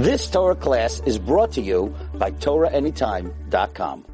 This 0.00 0.30
Torah 0.30 0.54
class 0.54 1.00
is 1.04 1.18
brought 1.18 1.52
to 1.52 1.60
you 1.60 1.94
by 2.14 2.30
TorahAnytime.com. 2.30 4.06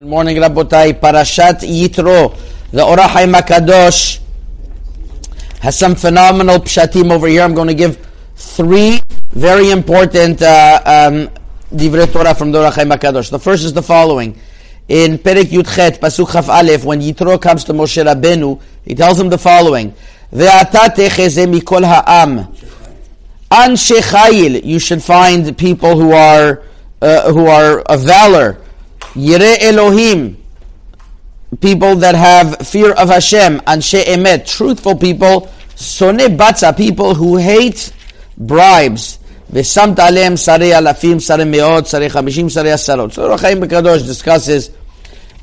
Good 0.00 0.08
morning, 0.08 0.38
Rabotai. 0.38 0.98
Parashat 0.98 1.60
Yitro. 1.60 2.32
The 2.70 2.82
Or 2.82 2.96
HaChaim 2.96 3.38
HaKadosh 3.38 4.20
has 5.60 5.78
some 5.78 5.94
phenomenal 5.94 6.60
pshatim 6.60 7.12
over 7.12 7.28
here. 7.28 7.42
I'm 7.42 7.52
going 7.52 7.68
to 7.68 7.74
give 7.74 7.98
three 8.34 9.02
very 9.28 9.72
important 9.72 10.40
uh, 10.40 10.80
um, 10.86 11.28
divrei 11.68 12.10
Torah 12.10 12.34
from 12.34 12.50
the 12.50 12.64
Or 12.64 12.70
HaChaim 12.70 12.96
HaKadosh. 12.96 13.30
The 13.30 13.38
first 13.38 13.62
is 13.64 13.74
the 13.74 13.82
following. 13.82 14.40
In 14.88 15.18
Perek 15.18 15.52
Yudchet, 15.52 15.98
Pasuk 15.98 16.32
Chaf 16.32 16.48
Aleph, 16.48 16.86
when 16.86 17.02
Yitro 17.02 17.38
comes 17.38 17.62
to 17.64 17.74
Moshe 17.74 18.02
Rabbeinu, 18.02 18.58
he 18.86 18.94
tells 18.94 19.20
him 19.20 19.28
the 19.28 19.36
following. 19.36 19.94
Ve'ata 20.32 20.88
techeze 20.96 21.44
mikol 21.46 21.84
ha'am. 21.84 22.54
Anshe 23.50 24.00
Chayil, 24.00 24.64
you 24.64 24.78
should 24.78 25.02
find 25.02 25.56
people 25.56 25.96
who 25.96 26.12
are 26.12 26.62
uh, 27.00 27.32
who 27.32 27.46
are 27.46 27.80
of 27.80 28.02
valor. 28.04 28.60
Yire 29.14 29.56
Elohim, 29.60 30.42
people 31.60 31.96
that 31.96 32.14
have 32.14 32.66
fear 32.66 32.92
of 32.92 33.08
Hashem. 33.08 33.60
Anshe 33.60 34.02
Emet, 34.02 34.46
truthful 34.46 34.96
people. 34.96 35.48
Sone 35.76 36.36
Batza, 36.36 36.76
people 36.76 37.14
who 37.14 37.36
hate 37.36 37.92
bribes. 38.36 39.18
V'samt 39.52 39.98
alem 39.98 40.34
sarei 40.34 40.72
alafim, 40.72 41.16
sarei 41.16 41.46
meot, 41.46 41.82
sarei 41.82 42.10
chamishim, 42.10 42.46
sarei 42.46 42.72
asarot. 42.72 43.12
So 43.12 43.28
Rachaim 43.28 43.62
Bekadosh 43.62 44.04
discusses 44.04 44.70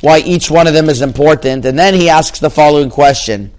why 0.01 0.20
each 0.20 0.51
one 0.51 0.67
of 0.67 0.73
them 0.73 0.90
is 0.90 1.01
important, 1.01 1.65
and 1.65 1.79
then 1.79 1.93
he 1.93 2.09
asks 2.09 2.40
the 2.40 2.49
following 2.49 2.90
question. 2.90 3.51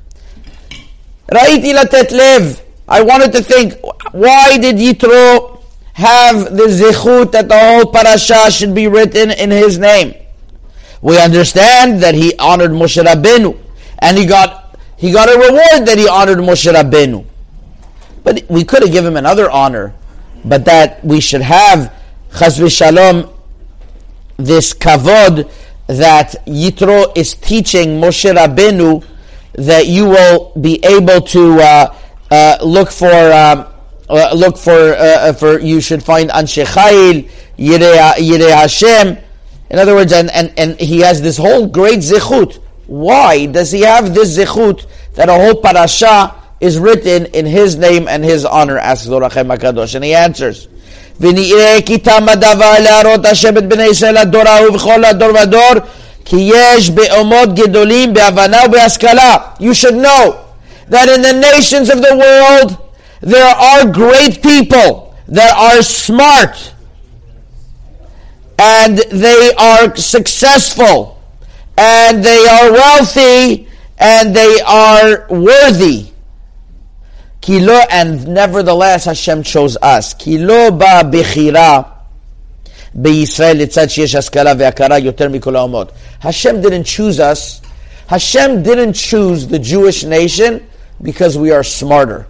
Ra'iti 1.31 1.73
latet 1.73 2.13
lev. 2.13 2.64
I 2.95 3.03
wanted 3.03 3.33
to 3.33 3.43
think, 3.43 3.75
why 4.13 4.57
did 4.57 4.77
Yitro 4.77 5.61
have 5.95 6.57
the 6.57 6.67
zichut 6.69 7.33
that 7.33 7.49
the 7.49 7.59
whole 7.59 7.87
parasha 7.91 8.53
should 8.53 8.73
be 8.73 8.87
written 8.87 9.33
in 9.33 9.51
his 9.51 9.81
name? 9.81 10.15
We 11.03 11.19
understand 11.19 12.05
that 12.05 12.15
he 12.15 12.37
honored 12.37 12.71
Moshe 12.71 13.03
Rabbeinu, 13.05 13.59
and 13.99 14.17
he 14.17 14.25
got 14.27 14.79
he 14.97 15.11
got 15.11 15.29
a 15.29 15.37
reward 15.37 15.89
that 15.89 15.99
he 15.99 16.07
honored 16.09 16.39
Moshe 16.39 16.73
Rabbeinu. 16.73 17.27
But 18.23 18.45
we 18.49 18.63
could 18.63 18.85
have 18.85 18.93
given 18.93 19.11
him 19.11 19.17
another 19.17 19.51
honor, 19.51 19.93
but 20.45 20.65
that 20.67 21.05
we 21.05 21.19
should 21.21 21.43
have 21.43 21.93
chas 22.39 22.61
v'shalom 22.61 23.33
this 24.37 24.73
kavod 24.73 25.51
that 25.89 26.37
Yitro 26.47 27.11
is 27.17 27.35
teaching 27.35 28.01
Moshe 28.01 28.33
Rabbeinu 28.33 29.05
that 29.55 29.89
you 29.89 30.05
will 30.05 30.53
be 30.61 30.79
able 30.85 31.21
to. 31.23 31.61
Uh, 31.61 31.95
uh, 32.32 32.58
look 32.64 32.92
for 32.92 33.12
um, 33.12 33.66
uh, 34.10 34.34
look 34.36 34.58
for 34.58 34.96
uh, 34.96 35.34
for 35.34 35.60
you 35.60 35.82
should 35.82 36.04
find 36.04 36.30
Anshe 36.30 36.66
Chayil 36.66 37.30
Yirei 37.58 38.52
Hashem. 38.52 39.18
In 39.70 39.78
other 39.78 39.94
words, 39.94 40.12
and, 40.14 40.32
and, 40.32 40.52
and 40.58 40.80
he 40.80 41.02
has 41.02 41.22
this 41.22 41.38
whole 41.38 41.68
great 41.68 42.00
zichut. 42.00 42.60
Why 42.88 43.46
does 43.46 43.72
he 43.72 43.82
have 43.82 44.16
this 44.16 44.36
zichut 44.36 44.88
that 45.14 45.30
a 45.30 45.34
whole 45.34 45.62
parasha 45.62 46.36
is 46.60 46.80
written 46.80 47.28
in 47.28 47.46
his 47.46 47.76
name 47.76 48.08
and 48.08 48.24
his 48.24 48.46
honor? 48.46 48.80
Asks 48.80 49.08
Or 49.10 49.22
HaChaim 49.22 49.56
HaKadosh, 49.56 49.96
and 49.96 50.04
he 50.04 50.16
answers. 50.16 50.68
ונראה 51.22 51.78
כי 51.86 51.98
תם 51.98 52.30
הדבר 52.30 52.74
להראות 52.80 53.26
השם 53.26 53.58
את 53.58 53.68
בני 53.68 53.84
ישראל 53.84 54.22
לדור 54.22 54.42
ההוא 54.48 54.76
וכל 54.76 55.06
הדור 55.06 55.30
ודור 55.44 55.74
כי 56.26 56.52
יש 56.54 56.90
באומות 56.90 57.56
גדולים 57.56 58.14
בהבנה 58.14 58.58
ובהשכלה. 58.68 59.38
You 59.60 59.74
should 59.74 59.96
know 59.96 60.43
that 60.88 61.10
in 61.10 61.22
the 61.22 61.34
nations 61.34 61.90
of 61.90 61.98
the 62.02 62.16
world 62.18 62.78
there 63.22 63.56
are 63.56 63.92
great 63.92 64.42
people 64.42 65.16
that 65.28 65.56
are 65.56 65.82
smart 65.82 66.74
and 68.58 68.98
they 68.98 69.54
are 69.58 69.96
successful 69.96 71.22
and 71.78 72.24
they 72.24 72.46
are 72.46 72.72
wealthy 72.72 73.68
and 73.98 74.36
they 74.36 74.60
are 74.66 75.28
worthy. 75.30 76.12
Kilo, 77.42 77.80
and 77.90 78.28
nevertheless 78.28 79.06
Hashem 79.06 79.44
chose 79.44 79.78
us. 79.82 80.14
Kilo 80.14 80.72
ba 80.72 81.04
bechira 81.04 81.86
בישראל 82.94 83.58
לצד 83.58 83.90
שיש 83.90 84.16
השכלה 84.16 84.54
והכרה 84.58 84.98
יותר 84.98 85.30
מכל 85.30 85.56
האומות. 85.56 85.92
Hashem 86.20 86.62
didn't 86.62 86.86
choose 86.86 87.20
us. 87.20 87.62
Hashem 88.08 88.64
didn't 88.64 88.94
choose 88.94 89.48
the 89.48 89.60
Jewish 89.60 90.04
nation 90.04 90.60
because 91.04 91.38
we 91.38 91.52
are 91.52 91.64
smarter. 91.64 92.28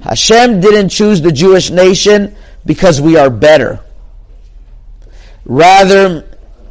Hashem 0.00 0.60
didn't 0.60 0.90
choose 0.90 1.20
the 1.20 1.32
Jewish 1.32 1.70
nation 1.70 2.34
because 2.64 3.00
we 3.00 3.16
are 3.16 3.30
better. 3.30 3.80
Rather, 5.46 6.22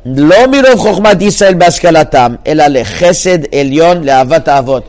לא 0.05 0.47
מרוב 0.47 0.79
חוכמת 0.79 1.21
ישראל 1.21 1.53
בהשכלתם, 1.53 2.35
אלא 2.47 2.63
לחסד 2.67 3.55
עליון 3.55 4.03
לאהבת 4.03 4.47
האבות. 4.47 4.83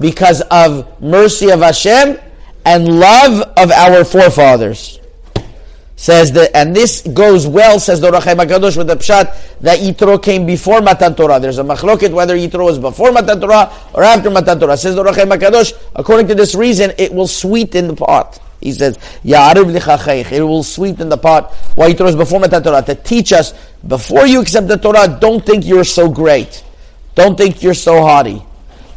Because 0.00 0.40
of 0.50 0.84
mercy 1.00 1.50
of 1.50 1.60
Hashem 1.60 2.16
and 2.64 3.00
love 3.00 3.42
of 3.56 3.70
our 3.70 4.04
forefathers. 4.04 5.00
Says 5.97 6.33
that, 6.33 6.53
and 6.53 6.75
this 6.75 7.01
goes 7.01 7.47
well, 7.47 7.79
says 7.79 8.01
the 8.01 8.09
Or 8.09 8.19
HaChaim 8.19 8.45
HaKadosh 8.45 8.75
with 8.75 8.87
the 8.87 8.97
Pshat, 8.97 9.59
that 9.61 9.79
Yitro 9.79 10.21
came 10.21 10.45
before 10.45 10.81
Matan 10.81 11.15
Torah. 11.15 11.39
There's 11.39 11.57
a 11.57 11.63
machloket 11.63 12.11
whether 12.11 12.35
Yitro 12.35 12.65
was 12.65 12.77
before 12.77 13.13
Matan 13.13 13.39
Torah 13.39 13.71
or 13.93 14.03
after 14.03 14.29
Matan 14.29 14.59
Torah. 14.59 14.75
Says 14.75 14.95
the 14.95 15.01
Or 15.01 15.05
HaChaim 15.05 15.37
HaKadosh, 15.37 15.73
according 15.95 16.27
to 16.27 16.35
this 16.35 16.53
reason, 16.53 16.91
it 16.97 17.13
will 17.13 17.27
sweeten 17.27 17.87
the 17.87 17.95
pot. 17.95 18.41
He 18.59 18.73
says, 18.73 18.97
Ya'ariv 19.23 19.77
lichacheich. 19.77 20.31
It 20.33 20.43
will 20.43 20.63
sweeten 20.63 21.07
the 21.07 21.17
pot. 21.17 21.53
Why 21.75 21.93
Yitro 21.93 22.09
is 22.09 22.15
before 22.15 22.41
Matan 22.41 22.61
Torah? 22.61 22.81
To 22.81 22.95
teach 22.95 23.31
us, 23.31 23.53
before 23.87 24.27
you 24.27 24.41
accept 24.41 24.67
the 24.67 24.77
Torah, 24.77 25.17
don't 25.21 25.45
think 25.45 25.65
you're 25.65 25.85
so 25.85 26.09
great. 26.09 26.63
Don't 27.15 27.37
think 27.37 27.63
you're 27.63 27.73
so 27.73 28.01
haughty. 28.01 28.43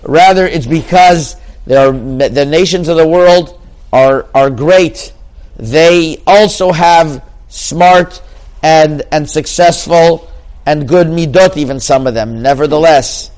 Rather, 0.03 0.47
it's 0.49 0.67
because 0.67 1.37
there 1.65 1.89
are, 1.89 1.93
the 1.93 2.45
nations 2.45 2.89
of 2.89 2.97
the 2.97 3.07
world 3.07 3.61
are, 3.93 4.27
are 4.35 4.51
great 4.51 5.13
they 5.59 6.23
also 6.27 6.73
have 6.73 7.25
smart 7.49 8.23
and, 8.63 9.03
and 9.13 9.29
successful 9.29 10.31
and 10.65 10.89
good 10.89 11.09
midot, 11.09 11.57
even 11.57 11.81
some 11.81 12.07
of 12.07 12.15
them. 12.15 12.43
Nevertheless, 12.43 13.31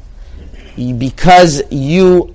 because 0.76 1.62
you 1.70 2.34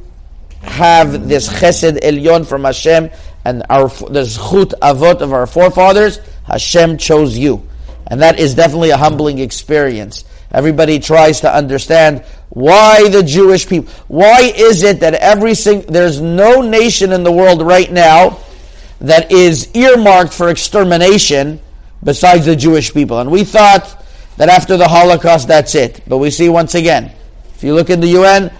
have 0.61 1.27
this 1.27 1.47
chesed 1.47 1.99
elyon 1.99 2.45
from 2.45 2.63
Hashem 2.63 3.09
and 3.43 3.63
our 3.69 3.87
the 3.87 4.21
zchut 4.21 4.73
avot 4.81 5.21
of 5.21 5.33
our 5.33 5.45
forefathers, 5.45 6.19
Hashem 6.45 6.97
chose 6.97 7.37
you. 7.37 7.67
And 8.07 8.21
that 8.21 8.39
is 8.39 8.55
definitely 8.55 8.91
a 8.91 8.97
humbling 8.97 9.39
experience. 9.39 10.25
Everybody 10.51 10.99
tries 10.99 11.41
to 11.41 11.53
understand 11.53 12.23
why 12.49 13.09
the 13.09 13.21
Jewish 13.21 13.67
people, 13.67 13.91
why 14.07 14.53
is 14.55 14.83
it 14.83 15.01
that 15.01 15.15
every 15.15 15.53
single, 15.53 15.91
there's 15.91 16.21
no 16.21 16.61
nation 16.61 17.11
in 17.11 17.23
the 17.23 17.31
world 17.31 17.61
right 17.61 17.91
now 17.91 18.39
that 19.05 19.31
is 19.31 19.73
earmarked 19.75 20.33
for 20.33 20.49
extermination 20.49 21.59
besides 22.03 22.45
the 22.45 22.55
Jewish 22.55 22.93
people. 22.93 23.19
And 23.19 23.29
we 23.29 23.43
thought 23.43 24.03
that 24.37 24.49
after 24.49 24.77
the 24.77 24.87
Holocaust, 24.87 25.47
that's 25.47 25.75
it. 25.75 26.01
But 26.07 26.17
we 26.17 26.31
see 26.31 26.49
once 26.49 26.75
again, 26.75 27.11
if 27.53 27.63
you 27.63 27.73
look 27.73 27.89
in 27.89 27.99
the 27.99 28.07
UN, 28.07 28.51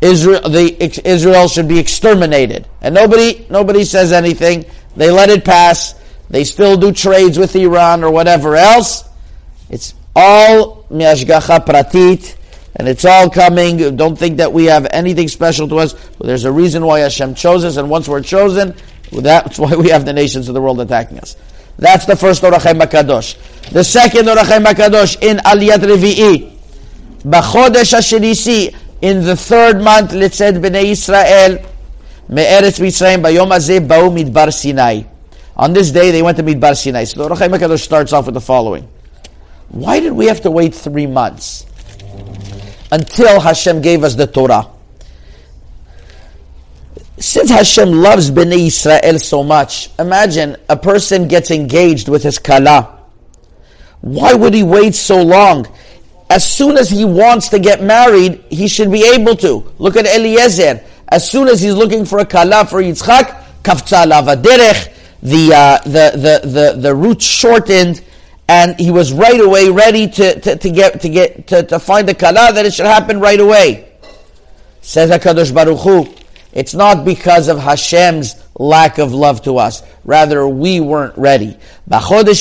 Israel, 0.00 0.48
the, 0.48 1.08
Israel 1.08 1.48
should 1.48 1.68
be 1.68 1.78
exterminated. 1.78 2.68
And 2.80 2.94
nobody, 2.94 3.46
nobody 3.50 3.84
says 3.84 4.12
anything. 4.12 4.66
They 4.94 5.10
let 5.10 5.30
it 5.30 5.44
pass. 5.44 5.94
They 6.30 6.44
still 6.44 6.76
do 6.76 6.92
trades 6.92 7.38
with 7.38 7.56
Iran 7.56 8.04
or 8.04 8.10
whatever 8.10 8.56
else. 8.56 9.08
It's 9.70 9.94
all 10.14 10.84
miashgacha 10.90 11.64
pratit, 11.64 12.36
and 12.76 12.88
it's 12.88 13.04
all 13.04 13.30
coming. 13.30 13.96
Don't 13.96 14.18
think 14.18 14.36
that 14.36 14.52
we 14.52 14.66
have 14.66 14.86
anything 14.90 15.28
special 15.28 15.66
to 15.68 15.78
us. 15.78 15.94
There's 16.20 16.44
a 16.44 16.52
reason 16.52 16.84
why 16.84 17.00
Hashem 17.00 17.34
chose 17.34 17.64
us, 17.64 17.76
and 17.76 17.88
once 17.88 18.06
we're 18.06 18.22
chosen, 18.22 18.74
that's 19.10 19.58
why 19.58 19.74
we 19.74 19.88
have 19.90 20.04
the 20.04 20.12
nations 20.12 20.48
of 20.48 20.54
the 20.54 20.60
world 20.60 20.80
attacking 20.80 21.18
us. 21.18 21.36
That's 21.78 22.06
the 22.06 22.16
first 22.16 22.42
Or 22.42 22.50
HaChaim 22.50 22.80
HaKadosh. 22.80 23.70
The 23.70 23.84
second 23.84 24.28
Or 24.28 24.36
HaChaim 24.36 24.64
HaKadosh 24.64 25.22
in 25.22 25.38
Aliyat 25.38 25.78
Revi'i. 25.78 26.52
B'chodesh 27.22 27.94
HaSherisi, 27.94 28.74
in 29.00 29.24
the 29.24 29.36
third 29.36 29.80
month, 29.82 30.12
Litzed 30.12 30.60
B'nei 30.60 30.90
Yisrael, 30.90 31.64
Me'eretz 32.28 32.80
Mitzrayim, 32.80 33.22
Bayom 33.22 33.50
Azeh, 33.50 33.86
Ba'u 33.86 34.10
Midbar 34.10 34.52
Sinai. 34.52 35.02
On 35.56 35.72
this 35.72 35.90
day, 35.90 36.10
they 36.10 36.22
went 36.22 36.36
to 36.36 36.42
Midbar 36.42 36.76
Sinai. 36.76 37.04
So 37.04 37.20
the 37.22 37.32
Or 37.32 37.36
HaChaim 37.36 37.56
HaKadosh 37.56 37.82
starts 37.82 38.12
off 38.12 38.26
with 38.26 38.34
the 38.34 38.40
following. 38.40 38.88
Why 39.68 40.00
did 40.00 40.12
we 40.12 40.26
have 40.26 40.40
to 40.42 40.50
wait 40.50 40.74
three 40.74 41.06
months 41.06 41.66
until 42.90 43.38
Hashem 43.38 43.82
gave 43.82 44.02
us 44.02 44.14
the 44.14 44.26
Torah? 44.26 44.66
Since 47.20 47.50
Hashem 47.50 47.90
loves 47.90 48.30
Bnei 48.30 48.68
Israel 48.68 49.18
so 49.18 49.42
much, 49.42 49.90
imagine 49.98 50.56
a 50.68 50.76
person 50.76 51.26
gets 51.26 51.50
engaged 51.50 52.08
with 52.08 52.22
his 52.22 52.38
kala. 52.38 52.96
Why 54.00 54.34
would 54.34 54.54
he 54.54 54.62
wait 54.62 54.94
so 54.94 55.22
long? 55.22 55.66
As 56.30 56.48
soon 56.48 56.76
as 56.76 56.88
he 56.90 57.04
wants 57.04 57.48
to 57.48 57.58
get 57.58 57.82
married, 57.82 58.44
he 58.50 58.68
should 58.68 58.92
be 58.92 59.04
able 59.14 59.34
to. 59.36 59.72
Look 59.78 59.96
at 59.96 60.06
Eliezer. 60.06 60.80
As 61.08 61.28
soon 61.28 61.48
as 61.48 61.60
he's 61.60 61.74
looking 61.74 62.04
for 62.04 62.18
a 62.20 62.26
kala 62.26 62.66
for 62.66 62.80
Yitzchak, 62.80 63.62
kafza 63.62 64.06
lava 64.06 64.36
derech, 64.36 64.94
the, 65.20 65.52
uh, 65.52 65.78
the, 65.84 66.12
the, 66.14 66.48
the, 66.48 66.80
the 66.80 66.94
route 66.94 67.22
shortened, 67.22 68.02
and 68.46 68.78
he 68.78 68.92
was 68.92 69.12
right 69.12 69.40
away 69.40 69.68
ready 69.70 70.06
to, 70.06 70.40
to, 70.40 70.56
to 70.56 70.70
get, 70.70 71.00
to 71.00 71.08
get, 71.08 71.48
to, 71.48 71.62
to 71.64 71.78
find 71.80 72.06
the 72.06 72.14
kala, 72.14 72.52
that 72.52 72.64
it 72.64 72.74
should 72.74 72.86
happen 72.86 73.18
right 73.18 73.40
away. 73.40 73.90
Says 74.82 75.10
HaKadosh 75.10 75.52
Baruch 75.52 75.80
Hu, 75.80 76.14
it's 76.52 76.74
not 76.74 77.04
because 77.04 77.48
of 77.48 77.58
Hashem's 77.58 78.34
lack 78.58 78.98
of 78.98 79.12
love 79.12 79.42
to 79.42 79.58
us. 79.58 79.82
Rather, 80.04 80.48
we 80.48 80.80
weren't 80.80 81.16
ready. 81.16 81.58
Because 81.86 82.24
we 82.24 82.38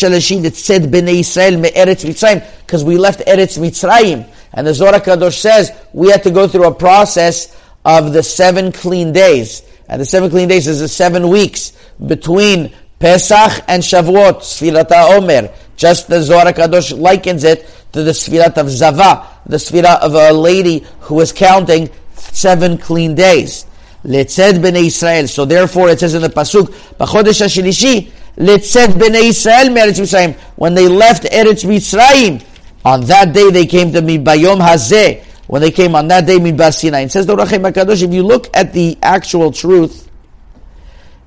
left 2.98 3.20
Eretz 3.20 3.58
Mitzrayim. 3.60 4.30
And 4.54 4.66
the 4.66 4.74
Zohar 4.74 5.00
Kadosh 5.00 5.38
says 5.38 5.72
we 5.94 6.10
had 6.10 6.24
to 6.24 6.32
go 6.32 6.48
through 6.48 6.66
a 6.68 6.74
process 6.74 7.56
of 7.86 8.14
the 8.14 8.24
seven 8.24 8.72
clean 8.72 9.12
days. 9.12 9.62
And 9.90 10.02
the 10.02 10.06
seven 10.06 10.30
clean 10.30 10.48
days 10.48 10.68
is 10.68 10.80
the 10.80 10.88
seven 10.88 11.30
weeks 11.30 11.74
between 12.06 12.74
Pesach 13.00 13.64
and 13.68 13.84
Shavuot, 13.84 14.40
Sfirata 14.40 15.18
Omer. 15.18 15.54
Just 15.76 16.08
the 16.08 16.24
Zohar 16.24 16.52
Kadosh 16.54 16.98
likens 16.98 17.44
it 17.44 17.70
to 17.92 18.04
the 18.04 18.12
Sfirat 18.12 18.58
of 18.58 18.70
Zava, 18.70 19.28
the 19.46 19.58
Sfirat 19.58 20.00
of 20.00 20.16
a 20.16 20.34
lady 20.34 20.86
who 21.02 21.16
was 21.16 21.32
counting 21.32 21.90
seven 22.16 22.78
clean 22.78 23.14
days. 23.14 23.67
Letzed 24.08 24.62
bnei 24.62 24.88
Israel. 24.88 25.28
So 25.28 25.46
therefore 25.46 25.90
it 25.90 26.00
says 26.00 26.16
in 26.16 26.22
the 26.22 26.30
Pasuk, 26.30 26.68
B'chodesh 26.98 27.42
HaShilishi, 27.44 28.10
Letzed 28.38 28.94
bnei 28.94 29.30
Israel 29.30 29.70
me'eretz 29.70 30.00
Mitzrayim. 30.00 30.36
When 30.56 30.74
they 30.74 30.88
left 30.88 31.24
Eretz 31.24 31.66
Mitzrayim, 31.66 32.44
on 32.86 33.02
that 33.06 33.34
day 33.34 33.52
they 33.52 33.66
came 33.66 33.92
to 33.92 34.02
me, 34.02 34.18
Bayom 34.18 34.66
Hazeh, 34.66 35.24
when 35.48 35.62
they 35.62 35.72
came 35.72 35.96
on 35.96 36.08
that 36.08 36.26
day, 36.26 36.38
Midbar 36.38 36.74
Sinai. 36.74 37.02
It 37.02 37.12
says 37.12 37.26
the 37.26 37.36
Rachem 37.36 37.70
HaKadosh, 37.70 38.04
if 38.04 38.14
you 38.14 38.24
look 38.24 38.50
at 38.56 38.74
the 38.74 38.98
actual 39.04 39.52
truth, 39.52 40.10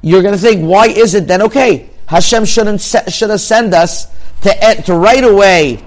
you're 0.02 0.22
going 0.22 0.34
to 0.34 0.40
think, 0.40 0.62
why 0.62 0.86
is 0.86 1.14
it 1.14 1.26
then 1.26 1.42
okay? 1.42 1.90
Hashem 2.06 2.44
shouldn't 2.44 2.80
should 2.80 3.30
have 3.30 3.40
sent 3.40 3.72
us 3.72 4.06
to 4.42 4.82
to 4.82 4.94
right 4.94 5.22
away 5.22 5.84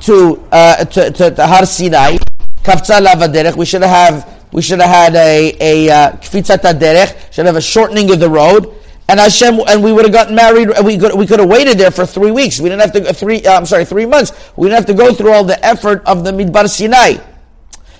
to 0.00 0.46
uh, 0.52 0.84
to, 0.84 1.10
to, 1.10 1.30
to 1.32 1.46
Har 1.46 1.66
Sinai, 1.66 2.18
Kafza. 2.62 3.56
We 3.56 3.64
should 3.64 3.82
have 3.82 4.45
we 4.56 4.62
should 4.62 4.80
have 4.80 4.88
had 4.88 5.14
a 5.14 5.52
a 5.60 6.12
kfitzat 6.16 6.64
uh, 6.64 6.72
derech. 6.72 7.30
Should 7.30 7.44
have 7.44 7.56
a 7.56 7.60
shortening 7.60 8.10
of 8.10 8.20
the 8.20 8.30
road. 8.30 8.72
And 9.06 9.20
Hashem, 9.20 9.60
and 9.68 9.84
we 9.84 9.92
would 9.92 10.06
have 10.06 10.14
gotten 10.14 10.34
married. 10.34 10.70
We 10.82 10.96
could 10.96 11.14
we 11.14 11.26
could 11.26 11.40
have 11.40 11.48
waited 11.50 11.76
there 11.76 11.90
for 11.90 12.06
three 12.06 12.30
weeks. 12.30 12.58
We 12.58 12.70
didn't 12.70 12.80
have 12.80 12.92
to 12.92 13.12
three. 13.12 13.44
Uh, 13.44 13.58
I'm 13.58 13.66
sorry, 13.66 13.84
three 13.84 14.06
months. 14.06 14.32
We 14.56 14.68
didn't 14.68 14.78
have 14.78 14.86
to 14.86 14.94
go 14.94 15.12
through 15.12 15.32
all 15.32 15.44
the 15.44 15.62
effort 15.62 16.02
of 16.06 16.24
the 16.24 16.32
Midbar 16.32 16.70
Sinai. 16.70 17.22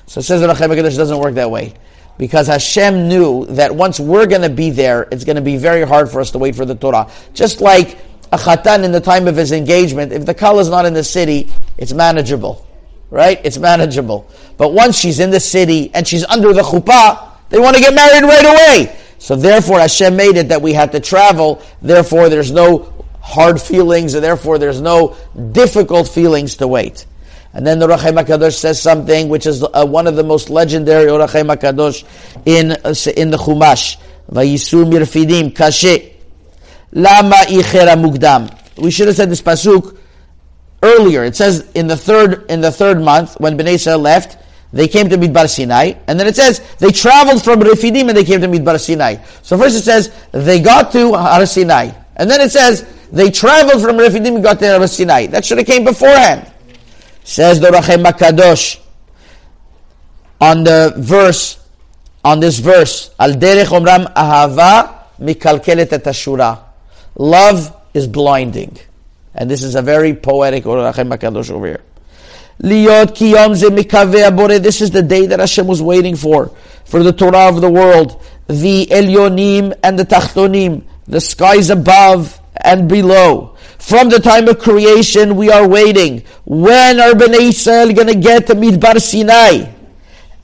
So 0.06 0.20
it 0.20 0.22
says 0.22 0.40
that 0.40 0.56
Rachem 0.56 0.96
doesn't 0.96 1.18
work 1.18 1.34
that 1.34 1.50
way. 1.50 1.74
Because 2.16 2.46
Hashem 2.46 3.06
knew 3.06 3.44
that 3.50 3.76
once 3.76 4.00
we're 4.00 4.26
going 4.26 4.40
to 4.40 4.48
be 4.48 4.70
there, 4.70 5.06
it's 5.12 5.24
going 5.24 5.36
to 5.36 5.42
be 5.42 5.58
very 5.58 5.86
hard 5.86 6.08
for 6.08 6.22
us 6.22 6.30
to 6.30 6.38
wait 6.38 6.56
for 6.56 6.64
the 6.64 6.74
Torah. 6.74 7.10
Just 7.34 7.60
like 7.60 7.98
a 8.32 8.38
chatan 8.38 8.82
in 8.82 8.92
the 8.92 9.00
time 9.02 9.28
of 9.28 9.36
his 9.36 9.52
engagement, 9.52 10.10
if 10.10 10.24
the 10.24 10.32
kala 10.32 10.62
is 10.62 10.70
not 10.70 10.86
in 10.86 10.94
the 10.94 11.04
city, 11.04 11.52
it's 11.76 11.92
manageable. 11.92 12.65
Right? 13.10 13.40
It's 13.44 13.58
manageable. 13.58 14.28
But 14.56 14.72
once 14.72 14.98
she's 14.98 15.20
in 15.20 15.30
the 15.30 15.40
city 15.40 15.92
and 15.94 16.06
she's 16.06 16.24
under 16.24 16.52
the 16.52 16.62
chuppah, 16.62 17.30
they 17.48 17.58
want 17.58 17.76
to 17.76 17.82
get 17.82 17.94
married 17.94 18.24
right 18.24 18.44
away. 18.44 18.96
So 19.18 19.36
therefore 19.36 19.78
Hashem 19.80 20.16
made 20.16 20.36
it 20.36 20.48
that 20.48 20.60
we 20.60 20.72
had 20.72 20.92
to 20.92 21.00
travel. 21.00 21.62
Therefore 21.80 22.28
there's 22.28 22.50
no 22.50 22.92
hard 23.20 23.60
feelings 23.60 24.14
and 24.14 24.22
therefore 24.22 24.58
there's 24.58 24.80
no 24.80 25.16
difficult 25.52 26.08
feelings 26.08 26.56
to 26.58 26.68
wait. 26.68 27.06
And 27.52 27.66
then 27.66 27.78
the 27.78 27.86
Rachem 27.86 28.22
HaKadosh 28.22 28.54
says 28.54 28.80
something 28.80 29.28
which 29.28 29.46
is 29.46 29.62
uh, 29.62 29.86
one 29.86 30.06
of 30.06 30.14
the 30.16 30.24
most 30.24 30.50
legendary 30.50 31.06
Rachem 31.06 31.54
HaKadosh 31.54 32.04
in, 32.44 32.72
uh, 32.72 32.94
in 33.16 33.30
the 33.30 33.38
Chumash. 33.38 33.96
Vayisu 34.30 34.84
mirfidim 34.84 35.52
kashe. 35.52 36.12
Lama 36.92 37.36
ichera 37.48 37.96
mugdam. 37.96 38.52
We 38.76 38.90
should 38.90 39.06
have 39.06 39.16
said 39.16 39.30
this 39.30 39.40
pasuk 39.40 39.96
earlier. 40.86 41.24
It 41.24 41.36
says 41.36 41.70
in 41.74 41.86
the 41.86 41.96
third 41.96 42.50
in 42.50 42.60
the 42.60 42.70
third 42.70 43.00
month 43.00 43.34
when 43.40 43.58
Bnei 43.58 43.74
Israel 43.74 43.98
left, 43.98 44.38
they 44.72 44.88
came 44.88 45.08
to 45.08 45.16
Midbar 45.16 45.48
Sinai, 45.48 45.94
and 46.06 46.18
then 46.18 46.26
it 46.26 46.36
says 46.36 46.60
they 46.78 46.90
traveled 46.90 47.42
from 47.42 47.60
Refidim 47.60 48.08
and 48.08 48.16
they 48.16 48.24
came 48.24 48.40
to 48.40 48.48
Midbar 48.48 48.80
Sinai. 48.80 49.16
So 49.42 49.58
first 49.58 49.76
it 49.76 49.82
says 49.82 50.12
they 50.32 50.60
got 50.60 50.92
to 50.92 51.12
Har 51.12 51.46
Sinai, 51.46 51.90
and 52.16 52.30
then 52.30 52.40
it 52.40 52.50
says 52.50 52.86
they 53.10 53.30
traveled 53.30 53.82
from 53.82 53.96
Refidim 53.96 54.36
and 54.36 54.42
got 54.42 54.58
to 54.60 54.78
Har 54.78 54.86
Sinai. 54.86 55.26
That 55.26 55.44
should 55.44 55.58
have 55.58 55.66
came 55.66 55.84
beforehand. 55.84 56.52
Says 57.24 57.60
the 57.60 57.68
Rachem 57.68 58.04
Kadosh 58.04 58.80
on 60.40 60.64
the 60.64 60.92
verse, 60.96 61.58
on 62.24 62.40
this 62.40 62.58
verse, 62.58 63.10
Al 63.18 63.32
derech 63.32 63.66
omram 63.66 64.12
ahava 64.14 65.04
mikalkelet. 65.18 66.62
Love 67.16 67.76
is 67.94 68.06
blinding. 68.06 68.76
And 69.36 69.50
this 69.50 69.62
is 69.62 69.74
a 69.74 69.82
very 69.82 70.14
poetic 70.14 70.64
Rachem 70.64 71.14
Kadosh 71.18 71.50
over 71.50 71.66
here. 71.66 71.82
Kiyom 72.62 73.54
ze 73.54 73.68
mikaveh 73.68 74.62
This 74.62 74.80
is 74.80 74.90
the 74.90 75.02
day 75.02 75.26
that 75.26 75.40
Hashem 75.40 75.66
was 75.66 75.82
waiting 75.82 76.16
for, 76.16 76.50
for 76.86 77.02
the 77.02 77.12
Torah 77.12 77.48
of 77.48 77.60
the 77.60 77.70
world. 77.70 78.22
The 78.48 78.86
Elyonim 78.86 79.78
and 79.82 79.98
the 79.98 80.04
Tachtonim, 80.04 80.84
the 81.04 81.20
skies 81.20 81.68
above 81.68 82.40
and 82.56 82.88
below. 82.88 83.56
From 83.78 84.08
the 84.08 84.18
time 84.18 84.48
of 84.48 84.58
creation, 84.58 85.36
we 85.36 85.50
are 85.50 85.68
waiting. 85.68 86.24
When 86.44 86.98
are 86.98 87.12
Bnei 87.12 87.50
Israel 87.50 87.92
going 87.92 88.08
to 88.08 88.14
get 88.14 88.46
to 88.46 88.54
Midbar 88.54 89.00
Sinai? 89.00 89.70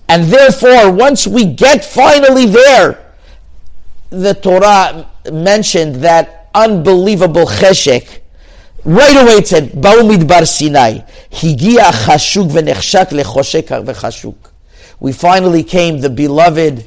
And 0.09 0.25
therefore, 0.25 0.93
once 0.93 1.27
we 1.27 1.47
get 1.47 1.85
finally 1.85 2.47
there, 2.47 3.15
the 4.11 4.35
Torah 4.35 5.09
mentioned 5.33 5.97
that 5.97 6.51
unbelievable 6.55 7.47
cheshek. 7.47 8.22
Right 8.85 9.17
away 9.17 9.35
it 9.35 9.47
said, 9.47 9.71
Ba'u 9.71 10.03
Midbar 10.11 10.47
Sinai. 10.47 10.99
Higia 11.31 11.93
chashuk 11.93 12.51
v'nechshak 12.51 13.11
lechoshek 13.11 13.85
v'chashuk. 13.85 14.35
We 14.99 15.13
finally 15.13 15.63
came, 15.63 16.01
the 16.01 16.11
beloved 16.11 16.85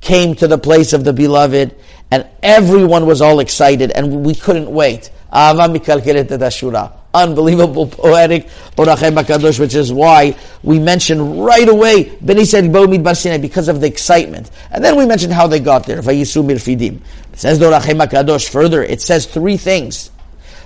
came 0.00 0.34
to 0.36 0.48
the 0.48 0.58
place 0.58 0.92
of 0.92 1.04
the 1.04 1.12
beloved, 1.12 1.74
and 2.10 2.26
everyone 2.42 3.06
was 3.06 3.22
all 3.22 3.40
excited, 3.40 3.90
and 3.92 4.24
we 4.24 4.34
couldn't 4.34 4.70
wait. 4.70 5.10
Unbelievable 7.14 7.86
poetic 7.86 8.48
which 8.76 9.74
is 9.74 9.92
why 9.92 10.36
we 10.62 10.78
mention 10.78 11.38
right 11.38 11.68
away 11.68 12.04
Bnei 12.04 12.46
said 12.46 12.64
Midbar 12.64 13.16
Sinai 13.16 13.38
because 13.38 13.68
of 13.68 13.80
the 13.80 13.86
excitement. 13.86 14.50
And 14.70 14.84
then 14.84 14.96
we 14.96 15.06
mentioned 15.06 15.32
how 15.32 15.46
they 15.46 15.60
got 15.60 15.86
there. 15.86 16.02
Vayisu 16.02 16.44
Mirfidim. 16.44 17.00
It 17.32 17.38
says 17.38 17.58
the 17.58 17.66
Orachaim 17.66 18.02
HaKadosh 18.04 18.50
further, 18.50 18.82
it 18.82 19.00
says 19.00 19.26
three 19.26 19.56
things. 19.56 20.10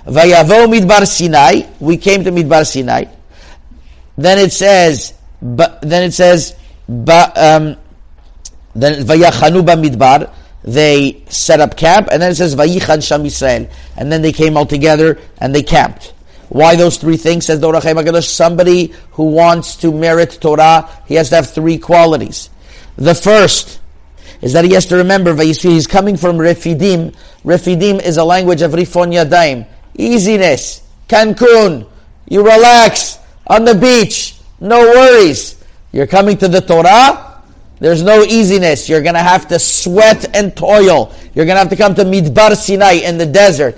Vayavo 0.07 0.67
Midbar 0.67 1.05
Sinai, 1.05 1.67
we 1.79 1.97
came 1.97 2.23
to 2.23 2.31
Midbar 2.31 2.65
Sinai. 2.65 3.05
Then 4.17 4.39
it 4.39 4.51
says, 4.51 5.13
then 5.41 6.03
it 6.03 6.13
says, 6.13 6.53
um, 6.89 7.75
then 8.73 9.05
Vayachanu 9.05 9.63
Midbar 9.63 10.33
they 10.63 11.23
set 11.29 11.61
up 11.61 11.77
camp, 11.77 12.09
and 12.11 12.21
then 12.21 12.31
it 12.31 12.35
says 12.35 12.55
Vayichan 12.55 13.05
Sham 13.05 13.23
Yisrael, 13.23 13.71
and 13.95 14.11
then 14.11 14.21
they 14.21 14.33
came 14.33 14.57
all 14.57 14.65
together 14.65 15.17
and 15.37 15.55
they 15.55 15.63
camped. 15.63 16.13
Why 16.49 16.75
those 16.75 16.97
three 16.97 17.17
things? 17.17 17.45
Says 17.45 17.59
Orachay 17.59 18.23
Somebody 18.23 18.93
who 19.11 19.25
wants 19.25 19.77
to 19.77 19.91
merit 19.93 20.37
Torah, 20.41 20.89
he 21.05 21.15
has 21.15 21.29
to 21.29 21.35
have 21.35 21.49
three 21.49 21.77
qualities. 21.77 22.49
The 22.95 23.15
first 23.15 23.79
is 24.41 24.53
that 24.53 24.65
he 24.65 24.73
has 24.73 24.85
to 24.87 24.97
remember 24.97 25.35
he's 25.41 25.87
coming 25.87 26.17
from 26.17 26.37
Refidim. 26.37 27.15
Refidim 27.43 28.01
is 28.01 28.17
a 28.17 28.23
language 28.23 28.61
of 28.61 28.71
Rifon 28.71 29.13
Yadayim. 29.13 29.67
Easiness. 29.97 30.81
Cancun. 31.07 31.87
You 32.27 32.45
relax 32.45 33.19
on 33.47 33.65
the 33.65 33.75
beach. 33.75 34.35
No 34.59 34.79
worries. 34.79 35.63
You're 35.91 36.07
coming 36.07 36.37
to 36.37 36.47
the 36.47 36.61
Torah. 36.61 37.41
There's 37.79 38.03
no 38.03 38.23
easiness. 38.23 38.89
You're 38.89 39.03
going 39.03 39.15
to 39.15 39.21
have 39.21 39.47
to 39.49 39.59
sweat 39.59 40.35
and 40.35 40.55
toil. 40.55 41.13
You're 41.33 41.45
going 41.45 41.55
to 41.55 41.59
have 41.59 41.69
to 41.69 41.75
come 41.75 41.95
to 41.95 42.03
Midbar 42.03 42.55
Sinai 42.55 42.93
in 42.93 43.17
the 43.17 43.25
desert. 43.25 43.77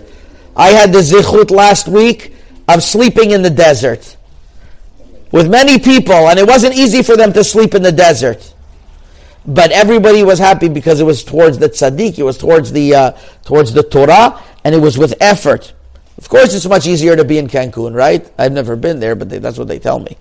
I 0.55 0.69
had 0.69 0.91
the 0.91 0.99
zichut 0.99 1.51
last 1.51 1.87
week 1.87 2.35
of 2.67 2.83
sleeping 2.83 3.31
in 3.31 3.41
the 3.41 3.49
desert 3.49 4.17
with 5.31 5.49
many 5.49 5.79
people, 5.79 6.29
and 6.29 6.39
it 6.39 6.47
wasn't 6.47 6.75
easy 6.75 7.03
for 7.03 7.15
them 7.15 7.33
to 7.33 7.43
sleep 7.43 7.75
in 7.75 7.81
the 7.81 7.91
desert. 7.91 8.53
But 9.45 9.71
everybody 9.71 10.23
was 10.23 10.39
happy 10.39 10.69
because 10.69 10.99
it 10.99 11.05
was 11.05 11.23
towards 11.23 11.57
the 11.57 11.69
tzaddik, 11.69 12.19
it 12.19 12.23
was 12.23 12.37
towards 12.37 12.71
the 12.71 12.93
uh, 12.93 13.11
towards 13.43 13.73
the 13.73 13.83
Torah, 13.83 14.41
and 14.63 14.75
it 14.75 14.79
was 14.79 14.97
with 14.97 15.13
effort. 15.21 15.73
Of 16.19 16.27
course, 16.27 16.53
it's 16.53 16.67
much 16.67 16.85
easier 16.85 17.15
to 17.15 17.23
be 17.23 17.37
in 17.37 17.47
Cancun, 17.47 17.95
right? 17.95 18.29
I've 18.37 18.51
never 18.51 18.75
been 18.75 18.99
there, 18.99 19.15
but 19.15 19.29
they, 19.29 19.39
that's 19.39 19.57
what 19.57 19.69
they 19.69 19.79
tell 19.79 19.99
me 19.99 20.17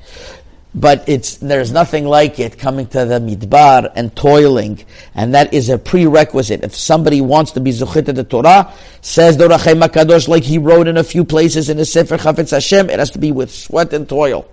but 0.74 1.08
it's 1.08 1.38
there's 1.38 1.72
nothing 1.72 2.04
like 2.04 2.38
it 2.38 2.58
coming 2.58 2.86
to 2.86 3.04
the 3.04 3.18
midbar 3.18 3.90
and 3.94 4.14
toiling, 4.14 4.84
and 5.14 5.34
that 5.34 5.52
is 5.52 5.68
a 5.68 5.78
prerequisite. 5.78 6.62
If 6.62 6.74
somebody 6.76 7.20
wants 7.20 7.52
to 7.52 7.60
be 7.60 7.70
zuchit 7.70 8.14
the 8.14 8.24
Torah, 8.24 8.72
says 9.00 9.36
the 9.36 9.48
Makadosh, 9.48 10.28
like 10.28 10.44
he 10.44 10.58
wrote 10.58 10.86
in 10.86 10.96
a 10.96 11.04
few 11.04 11.24
places 11.24 11.68
in 11.68 11.78
the 11.78 11.84
Sefer 11.84 12.16
Chafetz 12.16 12.50
Hashem, 12.50 12.90
it 12.90 12.98
has 12.98 13.10
to 13.12 13.18
be 13.18 13.32
with 13.32 13.50
sweat 13.50 13.92
and 13.92 14.08
toil. 14.08 14.46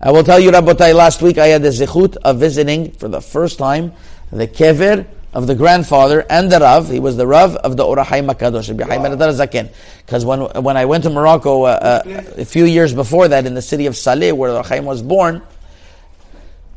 I 0.00 0.10
will 0.10 0.22
tell 0.22 0.38
you, 0.38 0.50
Rabotai, 0.50 0.94
last 0.94 1.22
week 1.22 1.38
I 1.38 1.48
had 1.48 1.62
the 1.62 1.70
zichut 1.70 2.16
of 2.18 2.38
visiting 2.38 2.92
for 2.92 3.08
the 3.08 3.20
first 3.20 3.58
time 3.58 3.92
the 4.30 4.46
kever 4.46 5.06
of 5.32 5.46
the 5.46 5.54
grandfather 5.54 6.24
and 6.30 6.50
the 6.50 6.58
Rav. 6.58 6.90
He 6.90 7.00
was 7.00 7.16
the 7.16 7.26
Rav 7.26 7.56
of 7.56 7.76
the 7.76 7.84
Orachaim 7.84 8.32
HaKadosh, 8.32 8.74
Zaken. 8.74 9.70
Because 10.04 10.24
when, 10.24 10.40
when 10.62 10.76
I 10.76 10.86
went 10.86 11.04
to 11.04 11.10
Morocco 11.10 11.64
uh, 11.64 12.02
uh, 12.06 12.22
a 12.38 12.44
few 12.44 12.64
years 12.64 12.94
before 12.94 13.28
that 13.28 13.46
in 13.46 13.54
the 13.54 13.62
city 13.62 13.86
of 13.86 13.96
Saleh, 13.96 14.34
where 14.34 14.50
Orachaim 14.50 14.84
was 14.84 15.02
born, 15.02 15.42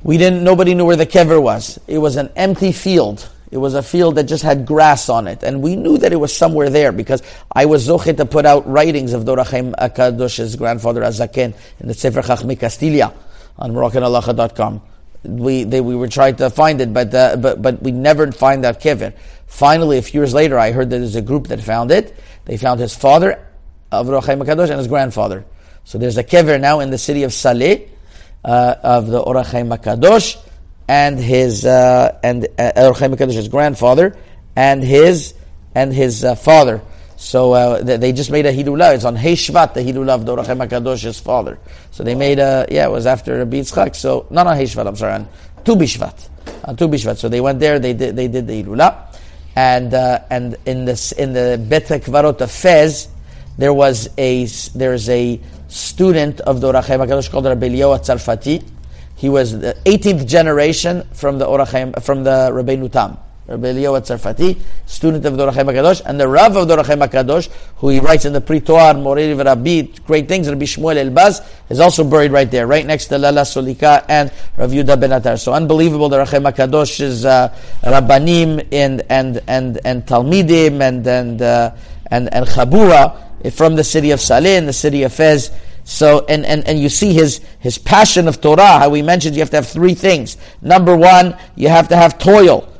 we 0.03 0.17
didn't, 0.17 0.43
nobody 0.43 0.73
knew 0.73 0.85
where 0.85 0.95
the 0.95 1.05
kever 1.05 1.41
was. 1.41 1.79
It 1.87 1.99
was 1.99 2.15
an 2.15 2.29
empty 2.35 2.71
field. 2.71 3.29
It 3.51 3.57
was 3.57 3.73
a 3.73 3.83
field 3.83 4.15
that 4.15 4.23
just 4.23 4.43
had 4.43 4.65
grass 4.65 5.09
on 5.09 5.27
it. 5.27 5.43
And 5.43 5.61
we 5.61 5.75
knew 5.75 5.97
that 5.97 6.11
it 6.11 6.15
was 6.15 6.35
somewhere 6.35 6.69
there 6.69 6.91
because 6.91 7.21
I 7.51 7.65
was 7.65 7.87
zochet 7.87 8.17
to 8.17 8.25
put 8.25 8.45
out 8.45 8.67
writings 8.67 9.13
of 9.13 9.23
Dorachem 9.23 9.75
Akadosh's 9.75 10.55
grandfather 10.55 11.01
Azaken 11.01 11.53
in 11.79 11.87
the 11.87 11.93
Sefer 11.93 12.21
Chachmi 12.21 12.59
Castilla 12.59 13.13
on 13.59 13.71
MoroccanHalacha.com. 13.73 14.81
We, 15.23 15.63
they, 15.63 15.81
we 15.81 15.95
were 15.95 16.07
trying 16.07 16.37
to 16.37 16.49
find 16.49 16.81
it, 16.81 16.93
but, 16.93 17.13
uh, 17.13 17.35
but, 17.35 17.61
but 17.61 17.81
we 17.81 17.91
never 17.91 18.31
find 18.31 18.63
that 18.63 18.81
kever. 18.81 19.13
Finally, 19.45 19.97
a 19.97 20.01
few 20.01 20.21
years 20.21 20.33
later, 20.33 20.57
I 20.57 20.71
heard 20.71 20.89
that 20.89 20.97
there's 20.97 21.15
a 21.15 21.21
group 21.21 21.47
that 21.47 21.61
found 21.61 21.91
it. 21.91 22.15
They 22.45 22.57
found 22.57 22.79
his 22.79 22.95
father, 22.95 23.45
of 23.91 24.07
Dorachem 24.07 24.43
Akadosh, 24.43 24.69
and 24.69 24.79
his 24.79 24.87
grandfather. 24.87 25.45
So 25.83 25.97
there's 25.97 26.17
a 26.17 26.23
kever 26.23 26.59
now 26.59 26.79
in 26.79 26.89
the 26.89 26.97
city 26.97 27.23
of 27.23 27.33
Saleh, 27.33 27.89
uh, 28.43 28.75
of 28.81 29.07
the 29.07 29.21
Orachaim 29.21 29.75
Kadosh 29.77 30.37
and 30.87 31.19
his 31.19 31.65
uh, 31.65 32.19
and 32.23 32.47
uh, 32.57 32.71
Orachaim 32.75 33.15
Kadosh, 33.15 33.33
his 33.33 33.47
grandfather, 33.47 34.17
and 34.55 34.83
his 34.83 35.33
and 35.75 35.93
his 35.93 36.23
uh, 36.23 36.35
father. 36.35 36.81
So 37.21 37.53
uh, 37.53 37.83
they 37.83 38.11
just 38.13 38.31
made 38.31 38.47
a 38.47 38.51
Hilulah. 38.51 38.95
It's 38.95 39.05
on 39.05 39.15
Heishvat, 39.15 39.75
the 39.75 39.81
Hilulah 39.81 40.15
of 40.15 40.25
the 40.25 40.35
Orachaim 40.35 40.67
Kadosh's 40.67 41.19
father. 41.19 41.59
So 41.91 42.03
they 42.03 42.15
made 42.15 42.39
a 42.39 42.65
yeah, 42.67 42.87
it 42.87 42.89
was 42.89 43.05
after 43.05 43.37
Rabbi 43.37 43.57
Yitzchak. 43.57 43.95
So 43.95 44.25
not 44.31 44.47
on 44.47 44.57
Heishvat, 44.57 44.87
I'm 44.87 44.95
sorry, 44.95 45.13
on 45.13 45.27
Tu 45.63 45.75
Bishvat, 45.75 46.29
on 46.65 46.75
Tu 46.75 46.87
Bishvat. 46.87 47.17
So 47.17 47.29
they 47.29 47.39
went 47.39 47.59
there. 47.59 47.77
They 47.77 47.93
did 47.93 48.15
they 48.15 48.27
did 48.27 48.47
the 48.47 48.63
Hilulah, 48.63 49.15
and 49.55 49.93
uh, 49.93 50.23
and 50.31 50.57
in 50.65 50.85
this 50.85 51.11
in 51.11 51.33
the 51.33 51.63
Bet 51.69 51.83
Kvarot 51.83 52.41
of 52.41 52.49
Fez, 52.49 53.07
there 53.55 53.71
was 53.71 54.09
a 54.17 54.45
there's 54.73 55.07
a 55.07 55.39
student 55.67 56.41
of 56.41 56.59
the 56.59 56.73
Orachaim 56.73 57.05
HaKadosh 57.05 57.29
called 57.29 57.45
Rabbi 57.45 57.69
Eliyahu 57.69 57.99
Tzarfati. 57.99 58.67
He 59.15 59.29
was 59.29 59.59
the 59.59 59.77
18th 59.85 60.27
generation 60.27 61.07
from 61.13 61.37
the 61.37 61.45
Orachaim, 61.45 62.01
from 62.01 62.23
the 62.23 62.49
Rabbeinu 62.51 62.91
Tam. 62.91 63.19
Rabbi 63.47 63.67
Eliyahu 63.73 63.99
Tzarfati, 64.01 64.61
student 64.85 65.25
of 65.25 65.35
the 65.35 65.45
Orachaim 65.45 65.65
HaKadosh, 65.65 66.01
and 66.05 66.19
the 66.19 66.27
Rav 66.27 66.55
of 66.55 66.67
the 66.67 66.77
Orachaim 66.77 67.05
HaKadosh, 67.05 67.49
who 67.77 67.89
he 67.89 67.99
writes 67.99 68.25
in 68.25 68.33
the 68.33 68.41
Pri 68.41 68.59
Toar, 68.59 68.93
Moreri 68.93 69.33
Rabbi, 69.33 69.81
great 70.05 70.27
things, 70.27 70.47
Rabbi 70.47 70.65
Shmuel 70.65 71.09
Elbaz, 71.09 71.45
is 71.69 71.79
also 71.79 72.03
buried 72.03 72.31
right 72.31 72.49
there, 72.49 72.67
right 72.67 72.85
next 72.85 73.07
to 73.07 73.17
Lala 73.17 73.41
Solika 73.41 74.05
and 74.07 74.31
Rav 74.57 74.69
Yudah 74.71 74.99
Ben 74.99 75.09
Atar. 75.09 75.39
So 75.39 75.53
unbelievable, 75.53 76.07
the 76.07 76.17
Orachaim 76.17 76.51
HaKadosh's 76.51 77.25
uh, 77.25 77.53
Rabbanim 77.83 78.67
and, 78.71 79.01
and, 79.09 79.41
and, 79.47 79.79
and 79.83 80.05
Talmidim 80.05 80.79
and, 80.81 81.05
and, 81.07 81.41
uh, 81.41 81.75
and, 82.11 82.33
and 82.33 82.45
Chabura, 82.45 83.51
from 83.51 83.75
the 83.75 83.83
city 83.83 84.11
of 84.11 84.21
Saleh 84.21 84.57
and 84.57 84.67
the 84.67 84.73
city 84.73 85.01
of 85.03 85.13
Fez. 85.13 85.51
So, 85.83 86.25
and, 86.29 86.45
and, 86.45 86.67
and 86.67 86.79
you 86.79 86.89
see 86.89 87.13
his, 87.13 87.41
his 87.59 87.79
passion 87.79 88.27
of 88.27 88.39
Torah, 88.39 88.79
how 88.79 88.89
we 88.89 89.01
mentioned 89.01 89.35
you 89.35 89.41
have 89.41 89.49
to 89.49 89.57
have 89.57 89.67
three 89.67 89.95
things. 89.95 90.37
Number 90.61 90.95
one, 90.95 91.35
you 91.55 91.69
have 91.69 91.87
to 91.87 91.95
have 91.95 92.19
toil. 92.19 92.70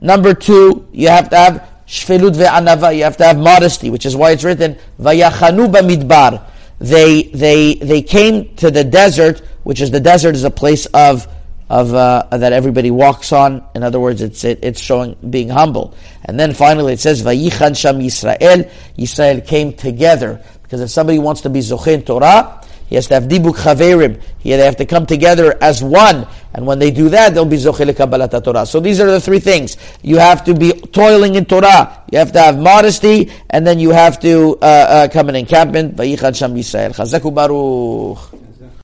Number 0.00 0.34
two, 0.34 0.88
you 0.92 1.08
have 1.08 1.28
to 1.30 1.36
have 1.36 1.68
shfelut 1.86 2.34
ve'anava, 2.34 2.96
you 2.96 3.04
have 3.04 3.16
to 3.18 3.24
have 3.24 3.38
modesty, 3.38 3.90
which 3.90 4.06
is 4.06 4.16
why 4.16 4.30
it's 4.32 4.44
written, 4.44 4.76
vayachanu 5.00 5.72
b'midbar. 5.72 6.42
They, 6.78 7.24
they, 7.24 7.74
they 7.74 8.02
came 8.02 8.54
to 8.56 8.70
the 8.70 8.84
desert, 8.84 9.40
which 9.64 9.80
is 9.80 9.90
the 9.90 10.00
desert 10.00 10.34
is 10.34 10.44
a 10.44 10.50
place 10.50 10.86
of 10.86 11.28
of 11.70 11.94
uh, 11.94 12.26
that 12.32 12.52
everybody 12.52 12.90
walks 12.90 13.32
on. 13.32 13.64
In 13.76 13.84
other 13.84 14.00
words, 14.00 14.22
it's 14.22 14.42
it, 14.42 14.58
it's 14.62 14.80
showing 14.80 15.16
being 15.30 15.48
humble. 15.48 15.94
And 16.24 16.38
then 16.38 16.52
finally, 16.52 16.94
it 16.94 17.00
says 17.00 17.22
Vayichan 17.22 17.78
Sham 17.78 18.00
Yisrael. 18.00 18.68
Yisrael 18.98 19.46
came 19.46 19.72
together 19.74 20.42
because 20.62 20.80
if 20.80 20.90
somebody 20.90 21.20
wants 21.20 21.42
to 21.42 21.48
be 21.48 21.60
zochin 21.60 22.04
Torah, 22.04 22.59
he 22.90 22.96
has 22.96 23.06
to 23.06 23.14
have 23.14 23.24
dibuk 23.24 23.54
chaverim. 23.54 24.20
He, 24.40 24.50
they 24.50 24.64
have 24.64 24.76
to 24.76 24.84
come 24.84 25.06
together 25.06 25.56
as 25.62 25.80
one. 25.82 26.26
And 26.52 26.66
when 26.66 26.80
they 26.80 26.90
do 26.90 27.08
that, 27.10 27.32
they'll 27.32 27.44
be 27.44 27.56
zochel 27.56 27.92
kabbalat 27.94 28.42
Torah. 28.42 28.66
So 28.66 28.80
these 28.80 28.98
are 28.98 29.06
the 29.06 29.20
three 29.20 29.38
things. 29.38 29.76
You 30.02 30.18
have 30.18 30.42
to 30.44 30.54
be 30.54 30.72
toiling 30.72 31.36
in 31.36 31.44
Torah. 31.44 32.02
You 32.10 32.18
have 32.18 32.32
to 32.32 32.40
have 32.40 32.58
modesty, 32.58 33.30
and 33.48 33.64
then 33.64 33.78
you 33.78 33.90
have 33.90 34.18
to 34.20 34.58
uh, 34.60 34.64
uh, 34.64 35.08
come 35.08 35.28
in 35.28 35.36
encampment. 35.36 35.94
Vayichan 35.94 36.34
Sham 36.36 36.56
Yisrael. 36.56 36.90
Chazaku 36.90 37.32
Baruch. 37.32 38.18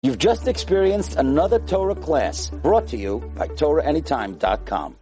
You've 0.03 0.19
just 0.19 0.47
experienced 0.47 1.17
another 1.17 1.59
Torah 1.59 1.97
class 1.97 2.49
brought 2.51 2.87
to 2.89 2.97
you 2.97 3.29
by 3.35 3.49
TorahAnytime.com. 3.49 4.95